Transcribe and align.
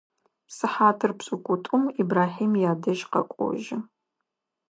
Сыхьатыр 0.55 1.11
пшӏыкӏутӏум 1.17 1.83
Ибрахьим 2.01 2.53
ядэжь 2.71 3.03
къэкӏожьы. 3.11 3.77